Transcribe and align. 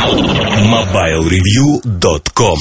MobileReview.com 0.00 2.58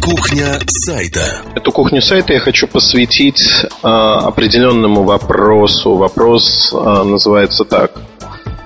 Кухня 0.00 0.58
сайта. 0.66 1.42
Эту 1.54 1.70
кухню 1.70 2.02
сайта 2.02 2.32
я 2.32 2.40
хочу 2.40 2.66
посвятить 2.66 3.40
э, 3.64 3.68
определенному 3.86 5.04
вопросу. 5.04 5.94
Вопрос 5.94 6.72
э, 6.72 7.02
называется 7.04 7.64
так. 7.64 7.92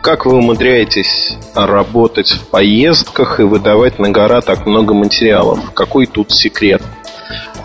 Как 0.00 0.24
вы 0.24 0.36
умудряетесь 0.36 1.36
работать 1.54 2.30
в 2.30 2.46
поездках 2.46 3.40
и 3.40 3.42
выдавать 3.42 3.98
на 3.98 4.08
гора 4.08 4.40
так 4.40 4.64
много 4.64 4.94
материалов? 4.94 5.74
Какой 5.74 6.06
тут 6.06 6.32
секрет? 6.32 6.80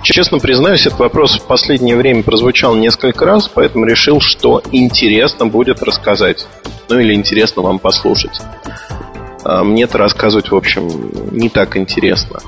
Честно 0.03 0.39
признаюсь, 0.39 0.87
этот 0.87 0.99
вопрос 0.99 1.39
в 1.39 1.43
последнее 1.43 1.95
время 1.95 2.23
прозвучал 2.23 2.75
несколько 2.75 3.23
раз, 3.23 3.47
поэтому 3.47 3.85
решил, 3.85 4.19
что 4.19 4.61
интересно 4.73 5.45
будет 5.45 5.81
рассказать. 5.81 6.47
Ну 6.89 6.99
или 6.99 7.13
интересно 7.13 7.61
вам 7.61 7.79
послушать. 7.79 8.41
А 9.43 9.63
мне 9.63 9.83
это 9.83 9.97
рассказывать, 9.97 10.51
в 10.51 10.55
общем, 10.55 10.89
не 11.31 11.49
так 11.49 11.77
интересно. 11.77 12.39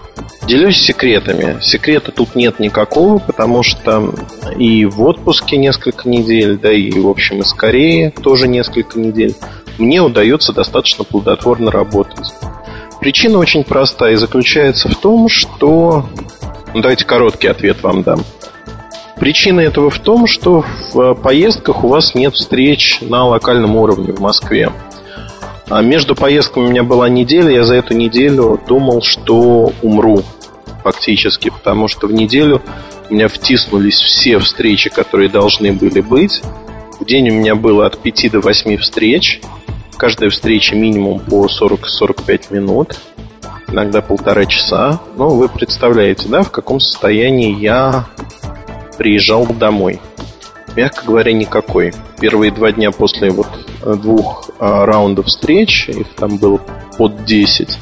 Делюсь 0.48 0.78
секретами. 0.78 1.60
Секрета 1.62 2.12
тут 2.12 2.36
нет 2.36 2.60
никакого, 2.60 3.18
потому 3.18 3.64
что 3.64 4.14
и 4.58 4.86
в 4.86 5.02
отпуске 5.02 5.58
несколько 5.58 6.08
недель, 6.08 6.58
да 6.58 6.72
и, 6.72 6.92
в 6.92 7.08
общем, 7.08 7.40
из 7.40 7.54
Кореи 7.54 8.14
тоже 8.22 8.48
несколько 8.48 9.00
недель, 9.00 9.36
мне 9.78 10.02
удается 10.02 10.54
достаточно 10.54 11.04
плодотворно 11.04 11.72
работать. 11.72 12.34
Причина 13.00 13.40
очень 13.40 13.64
простая 13.64 14.14
и 14.14 14.18
заключается 14.18 14.90
в 14.90 14.96
том, 14.96 15.28
что 15.30 16.06
ну, 16.74 16.82
давайте 16.82 17.06
короткий 17.06 17.48
ответ 17.48 17.82
вам 17.84 18.04
дам. 18.04 18.20
Причина 19.18 19.62
этого 19.62 19.90
в 19.90 20.00
том, 20.00 20.28
что 20.28 20.66
в 20.92 21.14
поездках 21.16 21.84
у 21.84 21.88
вас 21.88 22.16
нет 22.16 22.34
встреч 22.34 23.00
на 23.02 23.26
локальном 23.26 23.76
уровне 23.76 24.12
в 24.12 24.20
Москве. 24.20 24.72
А 25.70 25.82
между 25.82 26.16
поездками 26.16 26.66
у 26.66 26.70
меня 26.70 26.84
была 26.84 27.10
неделя, 27.10 27.50
я 27.50 27.64
за 27.64 27.76
эту 27.76 27.94
неделю 27.94 28.60
думал, 28.68 29.02
что 29.02 29.72
умру 29.82 30.22
фактически, 30.84 31.50
потому 31.50 31.88
что 31.88 32.08
в 32.08 32.14
неделю 32.14 32.62
у 33.10 33.14
меня 33.14 33.28
втиснулись 33.28 33.96
все 33.96 34.40
встречи, 34.40 34.90
которые 34.90 35.30
должны 35.30 35.72
были 35.72 36.02
быть. 36.02 36.42
В 37.00 37.06
день 37.06 37.30
у 37.30 37.34
меня 37.34 37.56
было 37.56 37.86
от 37.86 37.98
5 37.98 38.32
до 38.32 38.40
8 38.42 38.78
встреч. 38.78 39.42
Каждая 39.98 40.30
встреча 40.30 40.76
минимум 40.76 41.20
по 41.20 41.48
40-45 41.48 42.54
минут 42.54 42.98
иногда 43.74 44.02
полтора 44.02 44.46
часа. 44.46 45.02
Но 45.18 45.30
вы 45.30 45.50
представляете, 45.50 46.30
да, 46.30 46.44
в 46.44 46.52
каком 46.52 46.80
состоянии 46.80 47.60
я 47.60 48.06
приезжал 48.98 49.46
домой. 49.48 50.00
Мягко 50.76 51.06
говоря, 51.06 51.34
никакой. 51.34 51.94
Первые 52.20 52.52
два 52.52 52.72
дня 52.72 52.92
после 52.92 53.32
вот 53.32 53.48
двух 54.02 54.43
раундов 54.60 55.28
встреч, 55.28 55.90
их 55.90 56.08
там 56.16 56.38
было 56.38 56.60
под 56.98 57.26
10, 57.26 57.78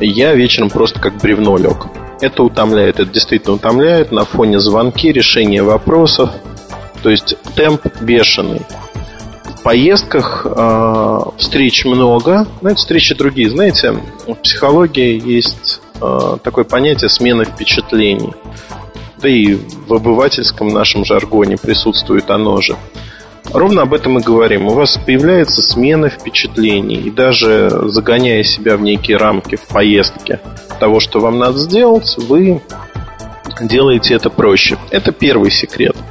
я 0.00 0.34
вечером 0.34 0.70
просто 0.70 1.00
как 1.00 1.16
бревно 1.18 1.56
лег. 1.56 1.86
Это 2.20 2.42
утомляет, 2.42 3.00
это 3.00 3.10
действительно 3.10 3.54
утомляет 3.54 4.12
на 4.12 4.24
фоне 4.24 4.60
звонки, 4.60 5.10
решения 5.10 5.62
вопросов. 5.62 6.30
То 7.02 7.08
есть 7.08 7.36
темп 7.54 7.86
бешеный 8.00 8.60
поездках 9.62 10.46
э, 10.46 11.18
встреч 11.38 11.84
много, 11.84 12.46
но 12.60 12.70
это 12.70 12.78
встречи 12.78 13.14
другие. 13.14 13.50
Знаете, 13.50 13.92
в 14.26 14.34
психологии 14.34 15.20
есть 15.24 15.80
э, 16.00 16.36
такое 16.42 16.64
понятие 16.64 17.10
смена 17.10 17.44
впечатлений. 17.44 18.32
Да 19.18 19.28
и 19.28 19.54
в 19.54 19.92
обывательском 19.92 20.68
нашем 20.68 21.04
жаргоне 21.04 21.56
присутствует 21.58 22.30
оно 22.30 22.60
же. 22.60 22.76
Ровно 23.52 23.82
об 23.82 23.94
этом 23.94 24.18
и 24.18 24.22
говорим. 24.22 24.68
У 24.68 24.74
вас 24.74 24.98
появляется 24.98 25.62
смена 25.62 26.08
впечатлений. 26.08 26.96
И 26.96 27.10
даже 27.10 27.70
загоняя 27.86 28.42
себя 28.42 28.76
в 28.76 28.82
некие 28.82 29.16
рамки 29.16 29.56
в 29.56 29.66
поездке 29.66 30.40
того, 30.78 31.00
что 31.00 31.20
вам 31.20 31.38
надо 31.38 31.58
сделать, 31.58 32.16
вы 32.16 32.62
делаете 33.60 34.14
это 34.14 34.30
проще. 34.30 34.78
Это 34.90 35.12
первый 35.12 35.50
секрет– 35.50 35.96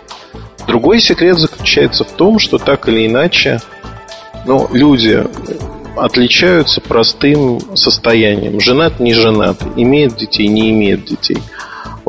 Другой 0.69 0.99
секрет 0.99 1.39
заключается 1.39 2.03
в 2.03 2.11
том, 2.11 2.37
что 2.37 2.59
так 2.59 2.87
или 2.87 3.07
иначе 3.07 3.59
ну, 4.45 4.69
люди 4.71 5.25
отличаются 5.97 6.79
простым 6.79 7.59
состоянием. 7.75 8.59
Женат, 8.59 8.99
не 8.99 9.15
женат, 9.15 9.57
имеет 9.77 10.15
детей, 10.15 10.47
не 10.47 10.69
имеет 10.69 11.05
детей. 11.05 11.39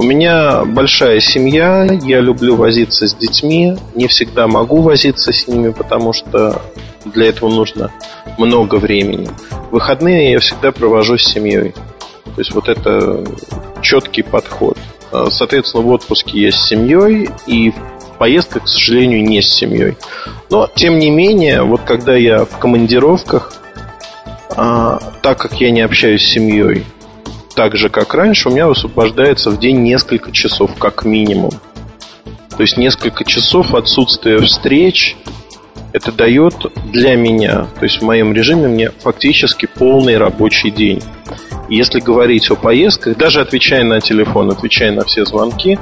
У 0.01 0.03
меня 0.03 0.65
большая 0.65 1.21
семья, 1.21 1.87
я 2.05 2.21
люблю 2.21 2.57
возиться 2.57 3.07
с 3.07 3.15
детьми, 3.15 3.77
не 3.95 4.07
всегда 4.07 4.49
могу 4.49 4.81
возиться 4.81 5.31
с 5.31 5.47
ними, 5.47 5.73
потому 5.73 6.15
что 6.15 6.63
для 7.05 7.27
этого 7.27 7.51
нужно 7.51 7.93
много 8.39 8.77
времени. 8.77 9.29
Выходные 9.71 10.33
я 10.33 10.39
всегда 10.39 10.73
провожу 10.73 11.19
с 11.19 11.25
семьей. 11.25 11.75
То 12.25 12.39
есть 12.39 12.55
вот 12.55 12.71
это 12.71 13.23
четкий 13.83 14.23
подход. 14.23 14.79
Соответственно, 15.29 15.83
в 15.83 15.89
отпуске 15.91 16.45
я 16.45 16.51
с 16.51 16.67
семьей, 16.67 17.29
и 17.47 17.75
поездках, 18.19 18.65
к 18.65 18.69
сожалению, 18.69 19.23
не 19.23 19.43
с 19.43 19.53
семьей. 19.53 19.99
Но, 20.49 20.67
тем 20.75 20.99
не 20.99 21.11
менее, 21.11 21.63
вот 21.63 21.83
когда 21.83 22.17
я 22.17 22.47
в 22.47 22.57
командировках, 22.57 23.53
а, 24.57 24.99
так 25.21 25.37
как 25.37 25.61
я 25.61 25.71
не 25.71 25.83
общаюсь 25.83 26.23
с 26.23 26.33
семьей, 26.33 26.87
так 27.55 27.77
же, 27.77 27.89
как 27.89 28.15
раньше, 28.15 28.49
у 28.49 28.53
меня 28.53 28.69
высвобождается 28.69 29.51
в 29.51 29.59
день 29.59 29.83
несколько 29.83 30.33
часов, 30.33 30.77
как 30.79 31.05
минимум. 31.05 31.51
То 32.57 32.63
есть 32.63 32.77
несколько 32.77 33.25
часов 33.25 33.75
отсутствия 33.75 34.39
встреч 34.39 35.17
это 35.93 36.13
дает 36.13 36.55
для 36.93 37.17
меня, 37.17 37.67
то 37.79 37.85
есть 37.85 38.01
в 38.01 38.05
моем 38.05 38.33
режиме 38.33 38.69
мне 38.69 38.91
фактически 38.91 39.67
полный 39.67 40.19
рабочий 40.19 40.71
день. 40.71 41.03
Если 41.69 42.01
говорить 42.01 42.51
о 42.51 42.57
поездках, 42.57 43.17
даже 43.17 43.41
отвечая 43.41 43.85
на 43.85 44.01
телефон, 44.01 44.51
отвечая 44.51 44.93
на 44.93 45.05
все 45.05 45.25
звонки, 45.25 45.79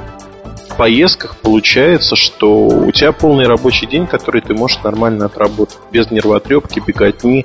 поездках 0.79 1.35
получается, 1.35 2.15
что 2.15 2.67
у 2.67 2.89
тебя 2.93 3.11
полный 3.11 3.47
рабочий 3.47 3.85
день, 3.85 4.07
который 4.07 4.39
ты 4.41 4.53
можешь 4.53 4.81
нормально 4.81 5.25
отработать, 5.25 5.77
без 5.91 6.09
нервотрепки, 6.09 6.79
беготни 6.79 7.39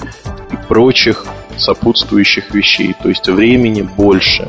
и 0.53 0.57
прочих 0.69 1.27
сопутствующих 1.59 2.55
вещей. 2.55 2.95
То 3.03 3.09
есть 3.09 3.29
времени 3.29 3.83
больше. 3.83 4.49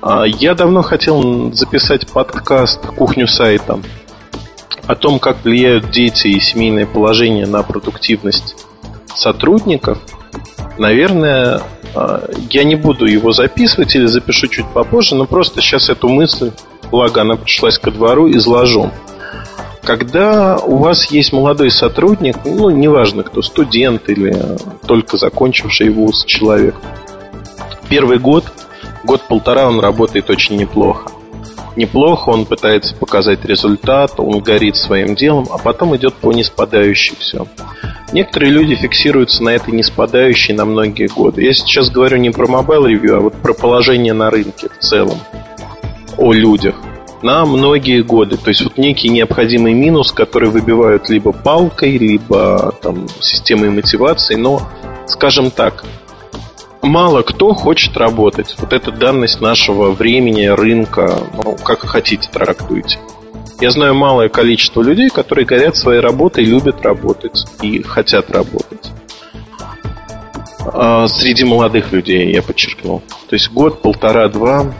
А, 0.00 0.22
я 0.22 0.54
давно 0.54 0.82
хотел 0.82 1.52
записать 1.54 2.06
подкаст 2.06 2.86
«Кухню 2.86 3.26
сайта» 3.26 3.80
о 4.86 4.94
том, 4.94 5.18
как 5.18 5.42
влияют 5.42 5.90
дети 5.90 6.28
и 6.28 6.38
семейное 6.38 6.86
положение 6.86 7.46
на 7.46 7.64
продуктивность 7.64 8.64
сотрудников. 9.12 9.98
Наверное, 10.78 11.62
а, 11.96 12.28
я 12.48 12.62
не 12.62 12.76
буду 12.76 13.06
его 13.06 13.32
записывать 13.32 13.96
или 13.96 14.06
запишу 14.06 14.46
чуть 14.46 14.68
попозже, 14.68 15.16
но 15.16 15.26
просто 15.26 15.60
сейчас 15.60 15.90
эту 15.90 16.08
мысль 16.08 16.52
благо 16.90 17.22
она 17.22 17.36
пришлась 17.36 17.78
ко 17.78 17.90
двору, 17.90 18.30
изложу. 18.30 18.90
Когда 19.82 20.56
у 20.56 20.78
вас 20.78 21.06
есть 21.12 21.32
молодой 21.32 21.70
сотрудник, 21.70 22.36
ну, 22.44 22.70
неважно 22.70 23.22
кто, 23.22 23.40
студент 23.40 24.08
или 24.08 24.34
только 24.86 25.16
закончивший 25.16 25.90
вуз 25.90 26.24
человек, 26.24 26.74
первый 27.88 28.18
год, 28.18 28.44
год-полтора 29.04 29.68
он 29.68 29.78
работает 29.78 30.28
очень 30.28 30.56
неплохо. 30.56 31.12
Неплохо, 31.76 32.30
он 32.30 32.46
пытается 32.46 32.96
показать 32.96 33.44
результат, 33.44 34.14
он 34.18 34.40
горит 34.40 34.76
своим 34.76 35.14
делом, 35.14 35.46
а 35.50 35.58
потом 35.58 35.94
идет 35.94 36.14
по 36.14 36.32
неспадающей 36.32 37.14
все. 37.20 37.46
Некоторые 38.12 38.50
люди 38.50 38.74
фиксируются 38.74 39.44
на 39.44 39.50
этой 39.50 39.74
неспадающей 39.74 40.54
на 40.54 40.64
многие 40.64 41.06
годы. 41.06 41.44
Я 41.44 41.52
сейчас 41.52 41.90
говорю 41.90 42.16
не 42.16 42.30
про 42.30 42.46
Mobile 42.46 42.86
Review, 42.86 43.16
а 43.16 43.20
вот 43.20 43.34
про 43.34 43.52
положение 43.52 44.14
на 44.14 44.30
рынке 44.30 44.68
в 44.68 44.82
целом 44.82 45.18
о 46.18 46.32
людях 46.32 46.74
на 47.22 47.44
многие 47.44 48.02
годы. 48.02 48.36
То 48.36 48.50
есть 48.50 48.62
вот 48.62 48.78
некий 48.78 49.08
необходимый 49.08 49.72
минус, 49.72 50.12
который 50.12 50.50
выбивают 50.50 51.08
либо 51.08 51.32
палкой, 51.32 51.98
либо 51.98 52.74
там, 52.82 53.08
системой 53.20 53.70
мотивации. 53.70 54.36
Но, 54.36 54.62
скажем 55.06 55.50
так, 55.50 55.84
мало 56.82 57.22
кто 57.22 57.52
хочет 57.54 57.96
работать. 57.96 58.54
Вот 58.58 58.72
это 58.72 58.92
данность 58.92 59.40
нашего 59.40 59.90
времени, 59.90 60.46
рынка, 60.46 61.18
ну, 61.34 61.56
как 61.56 61.80
хотите 61.80 62.28
трактуйте. 62.30 62.98
Я 63.60 63.70
знаю 63.70 63.94
малое 63.94 64.28
количество 64.28 64.82
людей, 64.82 65.08
которые 65.08 65.46
горят 65.46 65.76
своей 65.76 66.00
работой, 66.00 66.44
любят 66.44 66.82
работать 66.82 67.44
и 67.62 67.82
хотят 67.82 68.30
работать. 68.30 68.90
А 70.60 71.08
среди 71.08 71.44
молодых 71.44 71.90
людей, 71.92 72.32
я 72.32 72.42
подчеркнул. 72.42 73.02
То 73.28 73.34
есть 73.34 73.50
год, 73.50 73.80
полтора, 73.80 74.28
два 74.28 74.72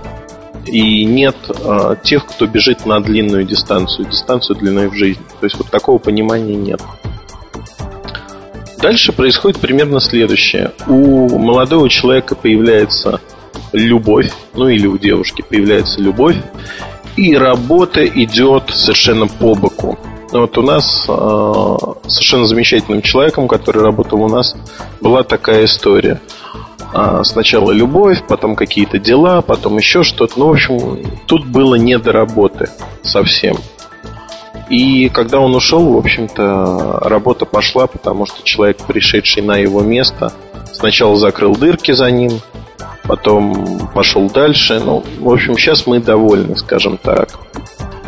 и 0.67 1.05
нет 1.05 1.37
э, 1.49 1.97
тех, 2.03 2.27
кто 2.27 2.47
бежит 2.47 2.87
на 2.87 3.01
длинную 3.01 3.45
дистанцию, 3.45 4.09
дистанцию 4.09 4.57
длиной 4.57 4.89
в 4.89 4.95
жизнь. 4.95 5.21
То 5.41 5.47
есть 5.47 5.57
вот 5.57 5.71
такого 5.71 5.99
понимания 5.99 6.55
нет. 6.55 6.81
Дальше 8.79 9.13
происходит 9.13 9.59
примерно 9.59 10.01
следующее. 10.01 10.73
У 10.87 11.39
молодого 11.39 11.89
человека 11.89 12.35
появляется 12.35 13.21
любовь, 13.73 14.31
ну 14.55 14.69
или 14.69 14.87
у 14.87 14.99
девушки 14.99 15.43
появляется 15.43 16.01
любовь, 16.01 16.37
и 17.17 17.37
работа 17.37 18.07
идет 18.07 18.71
совершенно 18.71 19.27
по 19.27 19.55
боку. 19.55 19.99
Вот 20.33 20.59
у 20.59 20.63
нас 20.63 21.07
э, 21.09 21.77
совершенно 22.09 22.47
замечательным 22.47 23.01
человеком, 23.01 23.49
который 23.49 23.83
работал 23.83 24.23
у 24.23 24.29
нас, 24.29 24.55
была 25.01 25.23
такая 25.23 25.65
история. 25.65 26.21
А, 26.99 27.23
сначала 27.25 27.73
любовь, 27.73 28.23
потом 28.27 28.57
какие-то 28.57 28.99
дела, 28.99 29.43
потом 29.43 29.77
еще 29.77 30.03
что-то. 30.03 30.39
Ну, 30.39 30.47
в 30.47 30.53
общем, 30.53 31.07
тут 31.27 31.45
было 31.45 31.75
не 31.75 31.99
до 31.99 32.11
работы 32.11 32.71
совсем. 33.03 33.57
И 34.71 35.11
когда 35.11 35.41
он 35.41 35.55
ушел, 35.55 35.93
в 35.93 35.99
общем-то, 35.99 37.01
работа 37.03 37.45
пошла, 37.45 37.87
потому 37.87 38.25
что 38.25 38.43
человек, 38.45 38.79
пришедший 38.87 39.43
на 39.43 39.59
его 39.59 39.83
место, 39.83 40.33
сначала 40.73 41.17
закрыл 41.17 41.55
дырки 41.55 41.93
за 41.93 42.11
ним, 42.11 42.41
потом 43.03 43.91
пошел 43.95 44.31
дальше. 44.31 44.81
Ну, 44.83 45.05
в 45.21 45.29
общем, 45.29 45.59
сейчас 45.59 45.87
мы 45.87 46.01
довольны, 46.01 46.57
скажем 46.57 46.97
так. 46.97 47.29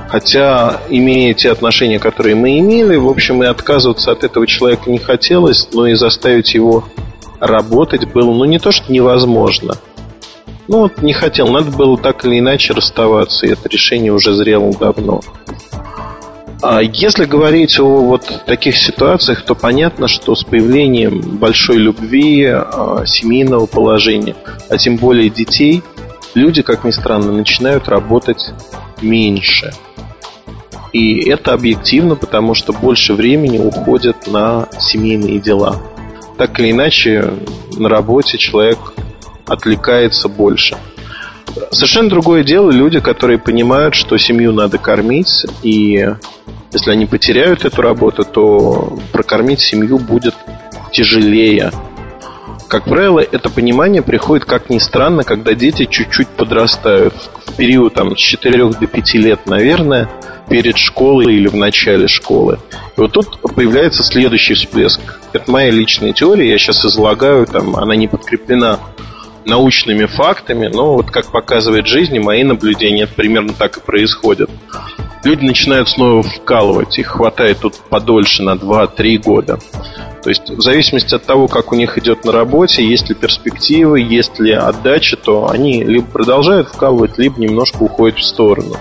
Хотя, 0.08 0.80
имея 0.88 1.34
те 1.34 1.52
отношения, 1.52 1.98
которые 1.98 2.36
мы 2.36 2.58
имели, 2.58 2.96
в 2.96 3.08
общем, 3.08 3.42
и 3.42 3.46
отказываться 3.46 4.12
от 4.12 4.24
этого 4.24 4.46
человека 4.46 4.90
не 4.90 4.98
хотелось, 4.98 5.68
но 5.74 5.86
и 5.86 5.92
заставить 5.92 6.54
его 6.54 6.84
работать 7.40 8.10
было, 8.12 8.32
ну, 8.32 8.44
не 8.44 8.58
то, 8.58 8.72
что 8.72 8.92
невозможно. 8.92 9.74
Ну, 10.68 10.80
вот 10.80 11.00
не 11.02 11.12
хотел. 11.14 11.48
Надо 11.48 11.70
было 11.70 11.96
так 11.96 12.24
или 12.24 12.38
иначе 12.38 12.74
расставаться, 12.74 13.46
и 13.46 13.50
это 13.50 13.68
решение 13.68 14.12
уже 14.12 14.34
зрело 14.34 14.72
давно. 14.74 15.20
А 16.60 16.82
если 16.82 17.24
говорить 17.24 17.78
о 17.78 17.84
вот 17.84 18.42
таких 18.44 18.76
ситуациях, 18.76 19.42
то 19.42 19.54
понятно, 19.54 20.08
что 20.08 20.34
с 20.34 20.42
появлением 20.42 21.38
большой 21.38 21.76
любви, 21.76 22.44
а, 22.46 23.04
семейного 23.06 23.66
положения, 23.66 24.34
а 24.68 24.76
тем 24.76 24.96
более 24.96 25.30
детей, 25.30 25.82
люди, 26.34 26.62
как 26.62 26.84
ни 26.84 26.90
странно, 26.90 27.30
начинают 27.30 27.88
работать 27.88 28.52
меньше. 29.00 29.72
И 30.92 31.28
это 31.28 31.52
объективно, 31.52 32.16
потому 32.16 32.54
что 32.54 32.72
больше 32.72 33.14
времени 33.14 33.58
уходит 33.58 34.26
на 34.26 34.68
семейные 34.80 35.38
дела. 35.38 35.80
Так 36.38 36.60
или 36.60 36.70
иначе, 36.70 37.32
на 37.76 37.88
работе 37.88 38.38
человек 38.38 38.78
отвлекается 39.46 40.28
больше. 40.28 40.76
Совершенно 41.72 42.08
другое 42.08 42.44
дело 42.44 42.70
люди, 42.70 43.00
которые 43.00 43.38
понимают, 43.38 43.96
что 43.96 44.16
семью 44.18 44.52
надо 44.52 44.78
кормить, 44.78 45.44
и 45.64 46.08
если 46.72 46.90
они 46.90 47.06
потеряют 47.06 47.64
эту 47.64 47.82
работу, 47.82 48.24
то 48.24 48.98
прокормить 49.12 49.60
семью 49.60 49.98
будет 49.98 50.34
тяжелее. 50.92 51.72
Как 52.68 52.84
правило, 52.84 53.20
это 53.20 53.48
понимание 53.48 54.02
приходит, 54.02 54.44
как 54.44 54.68
ни 54.68 54.78
странно, 54.78 55.24
когда 55.24 55.54
дети 55.54 55.86
чуть-чуть 55.86 56.28
подрастают. 56.28 57.14
В 57.46 57.56
период 57.56 57.94
там, 57.94 58.14
с 58.14 58.20
4 58.20 58.72
до 58.72 58.86
5 58.86 59.14
лет, 59.14 59.46
наверное, 59.46 60.10
перед 60.50 60.76
школой 60.76 61.34
или 61.34 61.48
в 61.48 61.56
начале 61.56 62.08
школы. 62.08 62.58
И 62.96 63.00
вот 63.00 63.12
тут 63.12 63.40
появляется 63.40 64.02
следующий 64.02 64.52
всплеск. 64.52 65.00
Это 65.32 65.50
моя 65.50 65.70
личная 65.70 66.12
теория, 66.12 66.50
я 66.50 66.58
сейчас 66.58 66.84
излагаю, 66.84 67.46
там, 67.46 67.74
она 67.74 67.96
не 67.96 68.06
подкреплена 68.06 68.78
научными 69.46 70.04
фактами, 70.04 70.66
но 70.66 70.94
вот 70.94 71.10
как 71.10 71.26
показывает 71.26 71.86
жизнь, 71.86 72.18
мои 72.18 72.44
наблюдения, 72.44 73.06
примерно 73.06 73.54
так 73.54 73.78
и 73.78 73.80
происходит 73.80 74.50
люди 75.24 75.44
начинают 75.44 75.88
снова 75.88 76.22
вкалывать. 76.22 76.98
Их 76.98 77.08
хватает 77.08 77.58
тут 77.58 77.74
подольше, 77.88 78.42
на 78.42 78.54
2-3 78.54 79.18
года. 79.18 79.58
То 80.22 80.30
есть 80.30 80.50
в 80.50 80.60
зависимости 80.60 81.14
от 81.14 81.24
того, 81.24 81.48
как 81.48 81.72
у 81.72 81.76
них 81.76 81.96
идет 81.96 82.24
на 82.24 82.32
работе, 82.32 82.84
есть 82.84 83.08
ли 83.08 83.14
перспективы, 83.14 84.00
есть 84.00 84.38
ли 84.40 84.52
отдача, 84.52 85.16
то 85.16 85.48
они 85.50 85.84
либо 85.84 86.06
продолжают 86.06 86.68
вкалывать, 86.68 87.18
либо 87.18 87.40
немножко 87.40 87.82
уходят 87.82 88.18
в 88.18 88.24
сторону. 88.24 88.76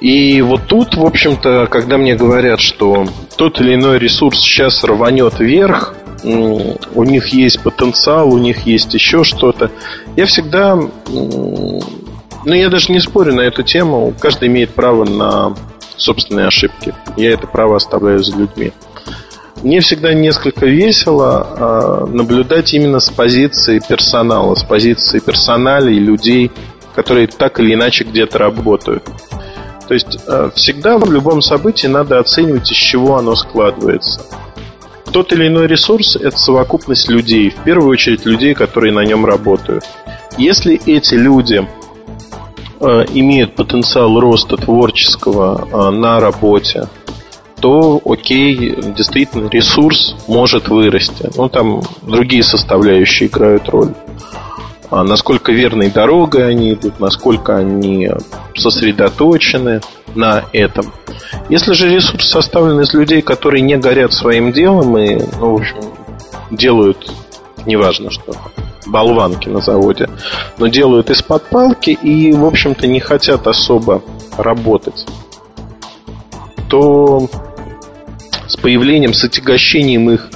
И 0.00 0.40
вот 0.42 0.62
тут, 0.66 0.94
в 0.94 1.04
общем-то, 1.04 1.68
когда 1.70 1.98
мне 1.98 2.14
говорят, 2.16 2.60
что 2.60 3.06
тот 3.36 3.60
или 3.60 3.74
иной 3.74 3.98
ресурс 3.98 4.38
сейчас 4.38 4.84
рванет 4.84 5.38
вверх, 5.38 5.94
у 6.24 7.04
них 7.04 7.28
есть 7.28 7.62
потенциал, 7.62 8.32
у 8.32 8.38
них 8.38 8.66
есть 8.66 8.92
еще 8.94 9.24
что-то, 9.24 9.70
я 10.16 10.26
всегда 10.26 10.78
ну, 12.46 12.54
я 12.54 12.70
даже 12.70 12.92
не 12.92 13.00
спорю 13.00 13.34
на 13.34 13.40
эту 13.40 13.64
тему. 13.64 14.14
Каждый 14.20 14.46
имеет 14.46 14.70
право 14.70 15.04
на 15.04 15.54
собственные 15.96 16.46
ошибки. 16.46 16.94
Я 17.16 17.32
это 17.32 17.48
право 17.48 17.76
оставляю 17.76 18.22
за 18.22 18.36
людьми. 18.36 18.72
Мне 19.62 19.80
всегда 19.80 20.14
несколько 20.14 20.64
весело 20.66 22.06
э, 22.08 22.14
наблюдать 22.14 22.72
именно 22.72 23.00
с 23.00 23.10
позиции 23.10 23.80
персонала, 23.86 24.54
с 24.54 24.62
позиции 24.62 25.18
персонала 25.18 25.88
и 25.88 25.98
людей, 25.98 26.52
которые 26.94 27.26
так 27.26 27.58
или 27.58 27.74
иначе 27.74 28.04
где-то 28.04 28.38
работают. 28.38 29.02
То 29.88 29.94
есть 29.94 30.18
э, 30.26 30.50
всегда 30.54 30.98
в 30.98 31.10
любом 31.10 31.42
событии 31.42 31.88
надо 31.88 32.20
оценивать, 32.20 32.70
из 32.70 32.76
чего 32.76 33.16
оно 33.16 33.34
складывается. 33.34 34.20
Тот 35.10 35.32
или 35.32 35.48
иной 35.48 35.66
ресурс– 35.66 36.14
это 36.20 36.36
совокупность 36.36 37.08
людей, 37.08 37.50
в 37.50 37.64
первую 37.64 37.90
очередь 37.90 38.24
людей, 38.24 38.54
которые 38.54 38.92
на 38.92 39.04
нем 39.04 39.26
работают. 39.26 39.84
Если 40.38 40.80
эти 40.86 41.14
люди 41.14 41.66
имеют 42.80 43.54
потенциал 43.54 44.18
роста 44.20 44.56
творческого 44.56 45.68
э, 45.70 45.90
на 45.90 46.20
работе, 46.20 46.88
то 47.60 48.00
окей, 48.04 48.74
действительно 48.96 49.48
ресурс 49.48 50.16
может 50.28 50.68
вырасти. 50.68 51.30
Ну, 51.36 51.48
там 51.48 51.82
другие 52.02 52.42
составляющие 52.42 53.28
играют 53.28 53.68
роль. 53.68 53.94
А 54.90 55.02
насколько 55.02 55.52
верной 55.52 55.90
дорогой 55.90 56.48
они 56.48 56.74
идут, 56.74 57.00
насколько 57.00 57.56
они 57.56 58.10
сосредоточены 58.54 59.80
на 60.14 60.44
этом. 60.52 60.92
Если 61.48 61.72
же 61.72 61.92
ресурс 61.92 62.28
составлен 62.28 62.80
из 62.80 62.94
людей, 62.94 63.22
которые 63.22 63.62
не 63.62 63.76
горят 63.76 64.12
своим 64.12 64.52
делом 64.52 64.96
и, 64.96 65.18
ну, 65.40 65.56
в 65.56 65.60
общем, 65.60 65.76
делают 66.50 67.10
неважно 67.66 68.10
что, 68.10 68.32
болванки 68.86 69.48
на 69.48 69.60
заводе, 69.60 70.08
но 70.58 70.68
делают 70.68 71.10
из-под 71.10 71.48
палки 71.48 71.90
и, 71.90 72.32
в 72.32 72.44
общем-то, 72.44 72.86
не 72.86 73.00
хотят 73.00 73.46
особо 73.46 74.02
работать, 74.36 75.06
то 76.68 77.28
с 78.46 78.56
появлением, 78.56 79.12
с 79.12 79.24
отягощением 79.24 80.10
их 80.10 80.30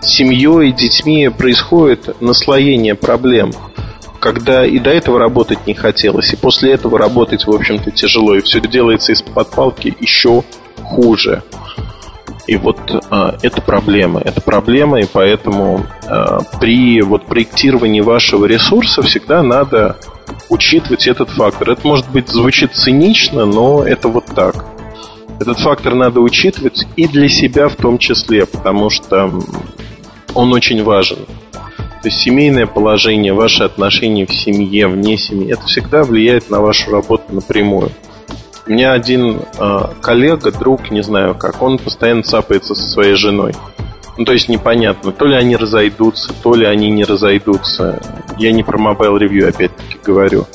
семьей, 0.00 0.72
детьми 0.72 1.28
происходит 1.28 2.20
наслоение 2.20 2.94
проблем, 2.94 3.52
когда 4.20 4.64
и 4.64 4.78
до 4.78 4.90
этого 4.90 5.18
работать 5.18 5.66
не 5.66 5.74
хотелось, 5.74 6.32
и 6.32 6.36
после 6.36 6.72
этого 6.72 6.98
работать, 6.98 7.46
в 7.46 7.50
общем-то, 7.50 7.90
тяжело, 7.90 8.34
и 8.34 8.40
все 8.40 8.60
делается 8.60 9.12
из-под 9.12 9.50
палки 9.50 9.94
еще 10.00 10.44
хуже. 10.82 11.42
И 12.46 12.56
вот 12.56 12.78
э, 12.90 13.32
это 13.42 13.60
проблема. 13.60 14.20
Это 14.20 14.40
проблема, 14.40 15.00
и 15.00 15.06
поэтому 15.10 15.84
э, 16.08 16.38
при 16.60 17.00
вот, 17.02 17.26
проектировании 17.26 18.00
вашего 18.00 18.46
ресурса 18.46 19.02
всегда 19.02 19.42
надо 19.42 19.96
учитывать 20.48 21.06
этот 21.06 21.30
фактор. 21.30 21.70
Это, 21.70 21.86
может 21.86 22.08
быть, 22.10 22.28
звучит 22.28 22.74
цинично, 22.74 23.46
но 23.46 23.82
это 23.84 24.08
вот 24.08 24.26
так. 24.26 24.64
Этот 25.40 25.58
фактор 25.58 25.94
надо 25.94 26.20
учитывать 26.20 26.86
и 26.96 27.06
для 27.06 27.28
себя 27.28 27.68
в 27.68 27.76
том 27.76 27.98
числе, 27.98 28.46
потому 28.46 28.90
что 28.90 29.30
он 30.34 30.52
очень 30.52 30.82
важен. 30.82 31.18
То 32.02 32.08
есть 32.08 32.20
семейное 32.20 32.66
положение, 32.66 33.32
ваши 33.32 33.64
отношения 33.64 34.26
в 34.26 34.32
семье, 34.32 34.86
вне 34.86 35.18
семьи, 35.18 35.52
это 35.52 35.64
всегда 35.66 36.04
влияет 36.04 36.48
на 36.50 36.60
вашу 36.60 36.90
работу 36.92 37.24
напрямую. 37.30 37.90
Меня 38.66 38.92
один 38.92 39.40
э, 39.58 39.80
коллега, 40.00 40.50
друг, 40.50 40.90
не 40.90 41.02
знаю 41.02 41.34
как, 41.34 41.62
он 41.62 41.78
постоянно 41.78 42.22
цапается 42.22 42.74
со 42.74 42.88
своей 42.88 43.14
женой. 43.14 43.52
Ну, 44.18 44.24
то 44.24 44.32
есть 44.32 44.48
непонятно, 44.48 45.12
то 45.12 45.26
ли 45.26 45.34
они 45.34 45.56
разойдутся, 45.56 46.32
то 46.42 46.54
ли 46.54 46.64
они 46.64 46.90
не 46.90 47.04
разойдутся. 47.04 48.00
Я 48.38 48.50
не 48.52 48.62
про 48.62 48.78
Mobile 48.78 49.18
Review 49.18 49.48
опять-таки 49.48 49.98
говорю. 50.04 50.46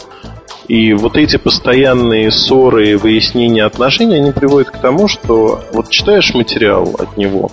И 0.67 0.93
вот 0.93 1.15
эти 1.15 1.37
постоянные 1.37 2.31
ссоры 2.31 2.91
и 2.91 2.95
выяснения 2.95 3.65
отношений, 3.65 4.15
они 4.15 4.31
приводят 4.31 4.71
к 4.71 4.77
тому, 4.77 5.07
что 5.07 5.63
вот 5.73 5.89
читаешь 5.89 6.33
материал 6.33 6.95
от 6.97 7.17
него, 7.17 7.51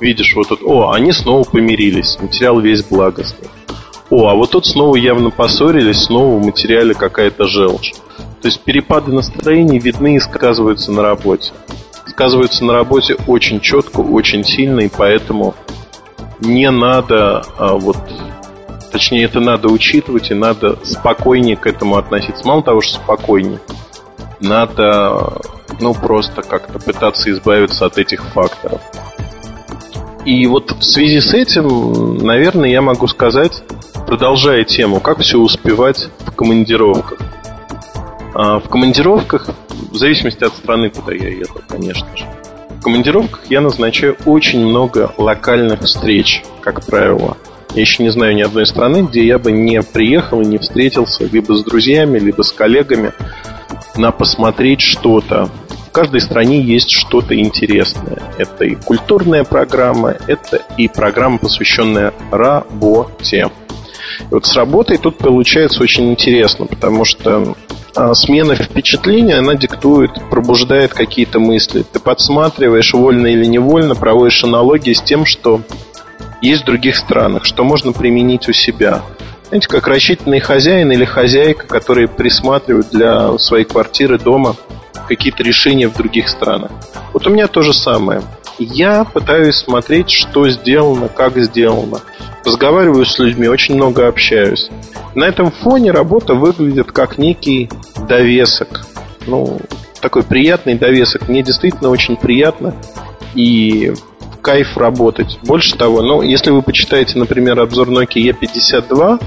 видишь 0.00 0.34
вот 0.36 0.48
тут, 0.48 0.60
о, 0.62 0.90
они 0.90 1.12
снова 1.12 1.44
помирились, 1.44 2.18
материал 2.20 2.60
весь 2.60 2.82
благостный. 2.84 3.48
О, 4.10 4.28
а 4.28 4.34
вот 4.34 4.50
тут 4.50 4.66
снова 4.66 4.96
явно 4.96 5.30
поссорились, 5.30 6.04
снова 6.04 6.38
в 6.38 6.44
материале 6.44 6.94
какая-то 6.94 7.46
желчь. 7.46 7.92
То 8.46 8.48
есть 8.48 8.60
перепады 8.60 9.10
настроений 9.10 9.80
видны 9.80 10.14
и 10.14 10.20
сказываются 10.20 10.92
на 10.92 11.02
работе. 11.02 11.52
Сказываются 12.06 12.64
на 12.64 12.74
работе 12.74 13.16
очень 13.26 13.58
четко, 13.58 13.98
очень 13.98 14.44
сильно, 14.44 14.82
и 14.82 14.88
поэтому 14.88 15.56
не 16.38 16.70
надо 16.70 17.44
а, 17.58 17.74
вот 17.74 17.96
Точнее, 18.92 19.24
это 19.24 19.40
надо 19.40 19.66
учитывать 19.66 20.30
и 20.30 20.34
надо 20.34 20.78
спокойнее 20.84 21.56
к 21.56 21.66
этому 21.66 21.96
относиться. 21.96 22.46
Мало 22.46 22.62
того, 22.62 22.82
что 22.82 23.00
спокойнее, 23.02 23.58
надо 24.38 25.40
ну 25.80 25.92
просто 25.92 26.42
как-то 26.42 26.78
пытаться 26.78 27.32
избавиться 27.32 27.84
от 27.84 27.98
этих 27.98 28.22
факторов. 28.26 28.80
И 30.24 30.46
вот 30.46 30.70
в 30.70 30.84
связи 30.84 31.18
с 31.18 31.34
этим, 31.34 32.18
наверное, 32.18 32.70
я 32.70 32.80
могу 32.80 33.08
сказать, 33.08 33.64
продолжая 34.06 34.62
тему, 34.62 35.00
как 35.00 35.18
все 35.18 35.36
успевать 35.36 36.10
в 36.20 36.30
командировках. 36.30 37.18
А, 38.38 38.60
в 38.60 38.68
командировках, 38.68 39.48
в 39.90 39.96
зависимости 39.96 40.44
от 40.44 40.52
страны, 40.52 40.90
куда 40.90 41.14
я 41.14 41.30
еду, 41.30 41.62
конечно 41.66 42.06
же, 42.14 42.26
в 42.68 42.82
командировках 42.82 43.40
я 43.48 43.62
назначаю 43.62 44.14
очень 44.26 44.60
много 44.60 45.14
локальных 45.16 45.80
встреч, 45.80 46.42
как 46.60 46.84
правило. 46.84 47.38
Я 47.74 47.80
еще 47.80 48.02
не 48.02 48.10
знаю 48.10 48.34
ни 48.34 48.42
одной 48.42 48.66
страны, 48.66 49.06
где 49.08 49.24
я 49.24 49.38
бы 49.38 49.52
не 49.52 49.80
приехал 49.80 50.42
и 50.42 50.44
не 50.44 50.58
встретился 50.58 51.24
либо 51.24 51.54
с 51.54 51.64
друзьями, 51.64 52.18
либо 52.18 52.42
с 52.42 52.52
коллегами 52.52 53.12
на 53.96 54.10
посмотреть 54.10 54.82
что-то. 54.82 55.48
В 55.88 55.90
каждой 55.90 56.20
стране 56.20 56.60
есть 56.60 56.90
что-то 56.90 57.34
интересное. 57.34 58.22
Это 58.36 58.66
и 58.66 58.74
культурная 58.74 59.44
программа, 59.44 60.14
это 60.26 60.60
и 60.76 60.88
программа, 60.88 61.38
посвященная 61.38 62.12
работе. 62.30 63.50
И 64.20 64.34
вот 64.34 64.44
с 64.44 64.54
работой 64.54 64.98
тут 64.98 65.16
получается 65.16 65.82
очень 65.82 66.10
интересно, 66.10 66.66
потому 66.66 67.06
что 67.06 67.56
а, 67.96 68.14
смена 68.14 68.54
впечатления, 68.54 69.36
она 69.36 69.54
диктует, 69.54 70.10
пробуждает 70.30 70.92
какие-то 70.92 71.40
мысли. 71.40 71.82
Ты 71.90 71.98
подсматриваешь, 71.98 72.92
вольно 72.92 73.26
или 73.26 73.46
невольно, 73.46 73.94
проводишь 73.94 74.44
аналогии 74.44 74.92
с 74.92 75.02
тем, 75.02 75.24
что 75.24 75.62
есть 76.42 76.62
в 76.62 76.66
других 76.66 76.96
странах, 76.96 77.46
что 77.46 77.64
можно 77.64 77.92
применить 77.92 78.48
у 78.48 78.52
себя. 78.52 79.02
Знаете, 79.48 79.68
как 79.68 79.88
рассчитанный 79.88 80.40
хозяин 80.40 80.92
или 80.92 81.04
хозяйка, 81.06 81.66
которые 81.66 82.06
присматривают 82.06 82.90
для 82.90 83.38
своей 83.38 83.64
квартиры, 83.64 84.18
дома 84.18 84.56
какие-то 85.08 85.42
решения 85.42 85.88
в 85.88 85.96
других 85.96 86.28
странах. 86.28 86.72
Вот 87.14 87.26
у 87.26 87.30
меня 87.30 87.46
то 87.46 87.62
же 87.62 87.72
самое. 87.72 88.22
Я 88.58 89.04
пытаюсь 89.04 89.56
смотреть, 89.56 90.10
что 90.10 90.48
сделано, 90.50 91.08
как 91.08 91.38
сделано 91.38 92.00
разговариваю 92.46 93.04
с 93.04 93.18
людьми, 93.18 93.48
очень 93.48 93.74
много 93.74 94.08
общаюсь. 94.08 94.70
На 95.14 95.24
этом 95.24 95.50
фоне 95.50 95.90
работа 95.90 96.34
выглядит 96.34 96.92
как 96.92 97.18
некий 97.18 97.68
довесок. 98.08 98.86
Ну, 99.26 99.58
такой 100.00 100.22
приятный 100.22 100.74
довесок. 100.74 101.28
Мне 101.28 101.42
действительно 101.42 101.90
очень 101.90 102.16
приятно 102.16 102.74
и 103.34 103.92
кайф 104.40 104.76
работать. 104.76 105.38
Больше 105.42 105.76
того, 105.76 106.02
ну, 106.02 106.22
если 106.22 106.50
вы 106.50 106.62
почитаете, 106.62 107.18
например, 107.18 107.58
обзор 107.58 107.88
Nokia 107.88 108.32
E52, 108.32 109.20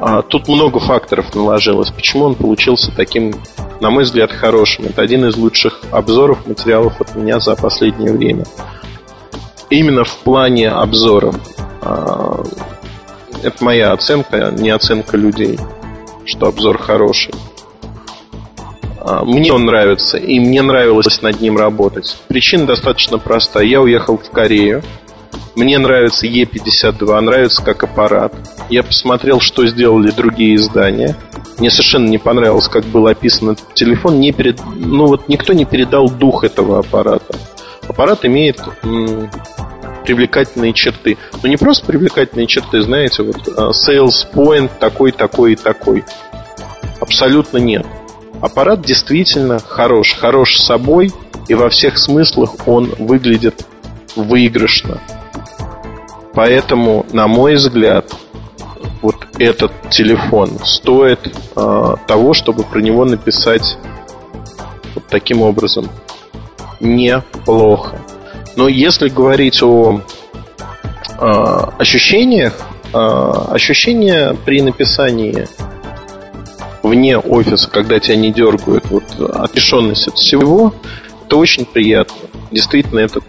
а, 0.00 0.22
тут 0.22 0.48
много 0.48 0.80
факторов 0.80 1.34
наложилось. 1.34 1.90
Почему 1.90 2.24
он 2.24 2.34
получился 2.34 2.92
таким, 2.94 3.34
на 3.80 3.90
мой 3.90 4.04
взгляд, 4.04 4.32
хорошим? 4.32 4.86
Это 4.86 5.02
один 5.02 5.26
из 5.26 5.36
лучших 5.36 5.80
обзоров 5.90 6.46
материалов 6.46 7.00
от 7.00 7.16
меня 7.16 7.40
за 7.40 7.56
последнее 7.56 8.12
время. 8.12 8.44
Именно 9.70 10.04
в 10.04 10.16
плане 10.18 10.70
обзора. 10.70 11.34
А, 11.82 12.42
это 13.42 13.64
моя 13.64 13.92
оценка, 13.92 14.52
не 14.56 14.70
оценка 14.70 15.16
людей, 15.16 15.58
что 16.24 16.48
обзор 16.48 16.78
хороший. 16.78 17.34
А, 19.00 19.24
мне 19.24 19.52
он 19.52 19.64
нравится, 19.64 20.18
и 20.18 20.38
мне 20.38 20.62
нравилось 20.62 21.22
над 21.22 21.40
ним 21.40 21.56
работать. 21.56 22.18
Причина 22.28 22.66
достаточно 22.66 23.18
проста. 23.18 23.60
Я 23.60 23.80
уехал 23.80 24.18
в 24.18 24.30
Корею. 24.30 24.82
Мне 25.56 25.78
нравится 25.78 26.26
Е52, 26.26 27.20
нравится 27.20 27.64
как 27.64 27.82
аппарат. 27.82 28.32
Я 28.70 28.82
посмотрел, 28.82 29.40
что 29.40 29.66
сделали 29.66 30.10
другие 30.10 30.56
издания. 30.56 31.16
Мне 31.58 31.70
совершенно 31.70 32.06
не 32.06 32.18
понравилось, 32.18 32.68
как 32.68 32.84
был 32.84 33.06
описан 33.06 33.50
этот 33.50 33.74
телефон. 33.74 34.20
Не 34.20 34.32
перед... 34.32 34.60
Ну 34.76 35.06
вот 35.06 35.28
никто 35.28 35.52
не 35.52 35.64
передал 35.64 36.08
дух 36.08 36.44
этого 36.44 36.78
аппарата. 36.78 37.34
Аппарат 37.88 38.24
имеет 38.24 38.60
привлекательные 40.08 40.72
черты. 40.72 41.18
Но 41.34 41.40
ну, 41.42 41.50
не 41.50 41.58
просто 41.58 41.84
привлекательные 41.84 42.46
черты, 42.46 42.80
знаете, 42.80 43.22
вот 43.22 43.46
а, 43.54 43.72
sales 43.72 44.26
point 44.32 44.70
такой, 44.80 45.12
такой 45.12 45.52
и 45.52 45.54
такой. 45.54 46.02
Абсолютно 46.98 47.58
нет. 47.58 47.84
Аппарат 48.40 48.80
действительно 48.80 49.58
хорош. 49.58 50.16
Хорош 50.18 50.56
собой, 50.56 51.12
и 51.46 51.52
во 51.52 51.68
всех 51.68 51.98
смыслах 51.98 52.66
он 52.66 52.94
выглядит 52.98 53.66
выигрышно. 54.16 54.98
Поэтому, 56.32 57.04
на 57.12 57.28
мой 57.28 57.56
взгляд, 57.56 58.10
вот 59.02 59.26
этот 59.38 59.72
телефон 59.90 60.58
стоит 60.64 61.20
э, 61.54 61.94
того, 62.06 62.32
чтобы 62.32 62.62
про 62.62 62.80
него 62.80 63.04
написать 63.04 63.76
вот 64.94 65.04
таким 65.10 65.42
образом. 65.42 65.86
Неплохо. 66.80 67.98
Но 68.58 68.66
если 68.66 69.08
говорить 69.08 69.62
о 69.62 70.00
э, 70.00 71.24
ощущениях, 71.78 72.54
э, 72.92 72.98
ощущения 72.98 74.36
при 74.44 74.60
написании 74.62 75.46
вне 76.82 77.18
офиса, 77.18 77.70
когда 77.70 78.00
тебя 78.00 78.16
не 78.16 78.32
дергают, 78.32 78.86
вот 78.90 79.04
отрешенность 79.20 80.08
от 80.08 80.16
всего, 80.16 80.74
это 81.24 81.36
очень 81.36 81.66
приятно. 81.66 82.16
Действительно, 82.50 82.98
это 82.98 83.20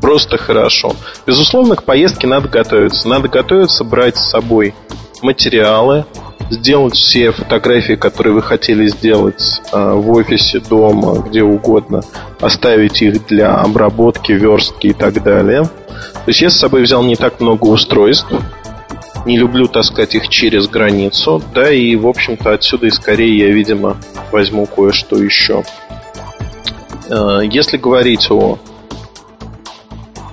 просто 0.00 0.38
хорошо. 0.38 0.94
Безусловно, 1.26 1.74
к 1.74 1.82
поездке 1.82 2.28
надо 2.28 2.48
готовиться. 2.48 3.08
Надо 3.08 3.26
готовиться, 3.26 3.82
брать 3.82 4.16
с 4.16 4.30
собой 4.30 4.76
материалы, 5.22 6.06
сделать 6.54 6.94
все 6.94 7.30
фотографии, 7.32 7.94
которые 7.94 8.34
вы 8.34 8.42
хотели 8.42 8.86
сделать 8.86 9.60
э, 9.72 9.92
в 9.92 10.10
офисе, 10.10 10.60
дома, 10.60 11.18
где 11.20 11.42
угодно, 11.42 12.02
оставить 12.40 13.02
их 13.02 13.26
для 13.26 13.54
обработки, 13.54 14.32
верстки 14.32 14.88
и 14.88 14.92
так 14.92 15.22
далее. 15.22 15.64
То 15.64 16.28
есть 16.28 16.40
я 16.40 16.50
с 16.50 16.58
собой 16.58 16.82
взял 16.82 17.02
не 17.02 17.16
так 17.16 17.40
много 17.40 17.66
устройств, 17.66 18.32
не 19.26 19.38
люблю 19.38 19.66
таскать 19.66 20.14
их 20.14 20.28
через 20.28 20.68
границу, 20.68 21.42
да, 21.54 21.70
и, 21.70 21.96
в 21.96 22.06
общем-то, 22.06 22.52
отсюда 22.52 22.86
и 22.86 22.90
скорее 22.90 23.36
я, 23.36 23.50
видимо, 23.50 23.96
возьму 24.32 24.66
кое-что 24.66 25.16
еще. 25.16 25.62
Э, 27.08 27.40
если 27.44 27.76
говорить 27.76 28.30
о 28.30 28.58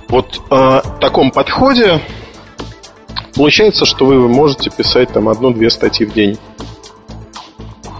вот 0.08 0.40
о 0.50 0.80
таком 1.00 1.30
подходе, 1.30 2.00
Получается, 3.34 3.84
что 3.84 4.06
вы 4.06 4.28
можете 4.28 4.70
писать 4.70 5.12
там 5.12 5.28
одну-две 5.28 5.70
статьи 5.70 6.06
в 6.06 6.12
день. 6.12 6.38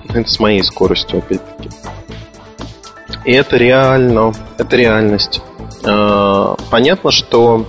Это 0.08 0.28
с 0.28 0.38
моей 0.38 0.62
скоростью, 0.62 1.18
опять-таки. 1.18 1.70
И 3.24 3.32
это 3.32 3.56
реально, 3.56 4.32
это 4.58 4.76
реальность. 4.76 5.40
А, 5.84 6.56
понятно, 6.70 7.10
что 7.10 7.66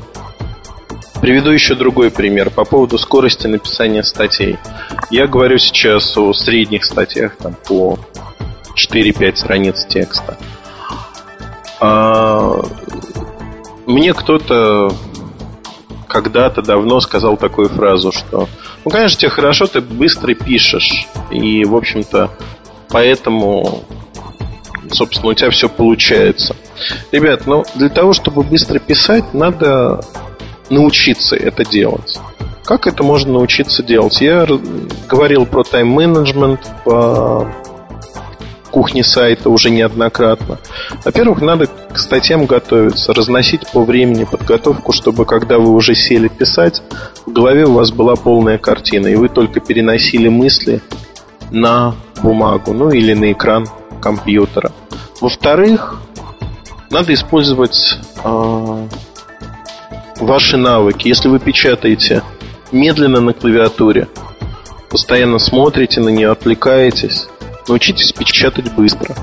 Приведу 1.24 1.52
еще 1.52 1.74
другой 1.74 2.12
пример 2.12 2.50
по 2.50 2.66
поводу 2.66 2.98
скорости 2.98 3.48
написания 3.48 4.04
статей. 4.04 4.58
Я 5.10 5.26
говорю 5.26 5.58
сейчас 5.58 6.18
о 6.18 6.34
средних 6.34 6.84
статьях 6.84 7.38
там, 7.38 7.56
по 7.66 7.98
4-5 8.76 9.36
страниц 9.38 9.86
текста. 9.86 10.38
А, 11.80 12.62
мне 13.86 14.14
кто-то 14.14 14.92
когда-то 16.14 16.62
давно 16.62 17.00
сказал 17.00 17.38
такую 17.38 17.70
фразу, 17.70 18.12
что 18.12 18.48
ну, 18.86 18.92
конечно, 18.92 19.20
тебе 19.20 19.32
хорошо, 19.32 19.66
ты 19.66 19.82
быстро 19.82 20.36
пишешь. 20.36 21.08
И, 21.32 21.66
в 21.66 21.76
общем-то, 21.76 22.30
поэтому, 22.90 23.84
собственно, 24.92 25.32
у 25.32 25.34
тебя 25.34 25.50
все 25.50 25.68
получается. 25.68 26.56
Ребят, 27.12 27.48
ну, 27.48 27.64
для 27.74 27.90
того, 27.90 28.14
чтобы 28.14 28.44
быстро 28.44 28.78
писать, 28.78 29.34
надо 29.34 30.02
научиться 30.70 31.36
это 31.36 31.66
делать. 31.66 32.20
Как 32.64 32.86
это 32.86 33.04
можно 33.04 33.34
научиться 33.34 33.82
делать? 33.82 34.22
Я 34.22 34.48
говорил 35.10 35.48
про 35.48 35.64
тайм-менеджмент 35.64 36.62
по 36.86 37.52
кухне 38.74 39.04
сайта 39.04 39.52
уже 39.52 39.70
неоднократно. 39.70 40.58
Во-первых, 41.06 41.42
надо 41.42 41.68
к 41.68 42.00
статьям 42.00 42.48
готовиться, 42.48 43.14
разносить 43.14 43.72
по 43.72 43.84
времени 43.84 44.24
подготовку, 44.24 44.92
чтобы 44.92 45.26
когда 45.26 45.60
вы 45.60 45.70
уже 45.72 45.94
сели 45.94 46.28
писать, 46.28 46.82
в 47.28 47.32
голове 47.32 47.68
у 47.68 47.74
вас 47.74 47.92
была 47.92 48.16
полная 48.16 48.58
картина, 48.58 49.06
и 49.08 49.16
вы 49.16 49.30
только 49.30 49.60
переносили 49.60 50.28
мысли 50.28 50.82
на 51.52 51.94
бумагу, 52.24 52.74
ну 52.74 52.90
или 52.90 53.14
на 53.14 53.32
экран 53.32 53.68
компьютера. 54.02 54.72
Во-вторых, 55.22 56.02
надо 56.90 57.14
использовать 57.14 58.00
э, 58.24 58.88
ваши 60.20 60.58
навыки. 60.58 61.08
Если 61.08 61.28
вы 61.28 61.38
печатаете 61.38 62.24
медленно 62.72 63.22
на 63.22 63.34
клавиатуре, 63.34 64.08
постоянно 64.90 65.38
смотрите 65.38 66.02
на 66.02 66.10
нее, 66.10 66.32
отвлекаетесь, 66.32 67.28
научитесь 67.68 68.12
печатать 68.12 68.74
быстро. 68.74 69.16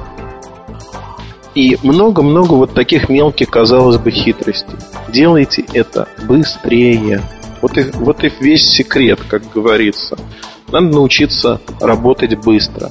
И 1.55 1.77
много-много 1.83 2.55
вот 2.55 2.75
таких 2.75 3.09
мелких, 3.09 3.51
казалось 3.51 3.99
бы, 3.99 4.11
хитростей. 4.11 4.77
Делайте 5.09 5.65
это 5.73 6.09
быстрее. 6.27 7.23
Вот 7.61 7.77
и, 7.77 7.91
вот 7.95 8.23
и 8.25 8.33
весь 8.41 8.71
секрет, 8.71 9.21
как 9.29 9.43
говорится. 9.53 10.17
Надо 10.71 10.87
научиться 10.87 11.61
работать 11.81 12.37
быстро. 12.37 12.91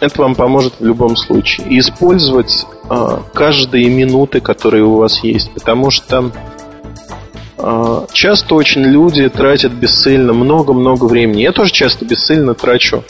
Это 0.00 0.22
вам 0.22 0.34
поможет 0.34 0.74
в 0.78 0.84
любом 0.84 1.16
случае. 1.16 1.66
И 1.68 1.80
использовать 1.80 2.66
э, 2.88 3.18
каждые 3.34 3.88
минуты, 3.88 4.40
которые 4.40 4.84
у 4.84 4.96
вас 4.96 5.24
есть. 5.24 5.50
Потому 5.52 5.90
что 5.90 6.30
э, 7.58 8.06
часто 8.12 8.54
очень 8.54 8.82
люди 8.82 9.28
тратят 9.28 9.72
бесцельно 9.72 10.32
много-много 10.32 11.06
времени. 11.06 11.42
Я 11.42 11.52
тоже 11.52 11.72
часто 11.72 12.04
бесцельно 12.04 12.54
трачу 12.54 13.02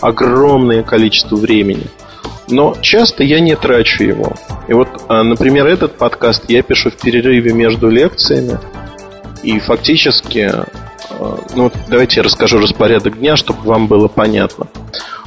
огромное 0.00 0.82
количество 0.82 1.36
времени. 1.36 1.86
Но 2.48 2.76
часто 2.80 3.24
я 3.24 3.40
не 3.40 3.56
трачу 3.56 4.04
его. 4.04 4.32
И 4.68 4.72
вот, 4.72 4.88
а, 5.08 5.22
например, 5.22 5.66
этот 5.66 5.96
подкаст 5.96 6.44
я 6.48 6.62
пишу 6.62 6.90
в 6.90 6.96
перерыве 6.96 7.52
между 7.52 7.88
лекциями. 7.88 8.58
И 9.42 9.58
фактически, 9.58 10.50
э, 10.50 10.64
ну 11.54 11.70
давайте 11.88 12.20
я 12.20 12.22
расскажу 12.22 12.58
распорядок 12.58 13.18
дня, 13.18 13.36
чтобы 13.36 13.60
вам 13.62 13.86
было 13.86 14.08
понятно. 14.08 14.66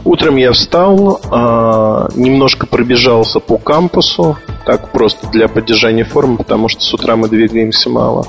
Утром 0.05 0.38
я 0.38 0.53
встал, 0.53 1.19
э, 1.21 2.09
немножко 2.15 2.65
пробежался 2.65 3.39
по 3.39 3.57
кампусу, 3.57 4.38
так 4.65 4.91
просто 4.91 5.27
для 5.27 5.47
поддержания 5.47 6.05
формы, 6.05 6.38
потому 6.38 6.69
что 6.69 6.81
с 6.81 6.93
утра 6.93 7.15
мы 7.15 7.27
двигаемся 7.27 7.89
мало. 7.89 8.25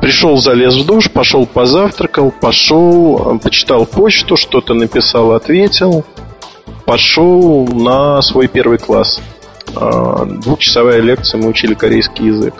Пришел, 0.00 0.36
залез 0.38 0.76
в 0.76 0.86
душ, 0.86 1.10
пошел 1.10 1.46
позавтракал, 1.46 2.30
пошел, 2.30 3.34
э, 3.34 3.38
почитал 3.38 3.84
почту, 3.86 4.36
что-то 4.36 4.74
написал, 4.74 5.32
ответил, 5.32 6.04
пошел 6.84 7.66
на 7.66 8.22
свой 8.22 8.48
первый 8.48 8.78
класс. 8.78 9.20
Двухчасовая 9.74 11.00
лекция, 11.00 11.40
мы 11.40 11.48
учили 11.48 11.74
корейский 11.74 12.26
язык. 12.28 12.54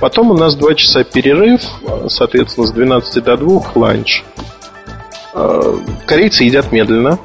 Потом 0.00 0.30
у 0.30 0.34
нас 0.34 0.54
2 0.54 0.74
часа 0.74 1.02
перерыв, 1.02 1.60
соответственно, 2.08 2.66
с 2.66 2.70
12 2.70 3.24
до 3.24 3.36
2 3.36 3.62
ланч. 3.74 4.22
А, 5.34 5.76
корейцы 6.06 6.44
едят 6.44 6.70
медленно, 6.70 7.18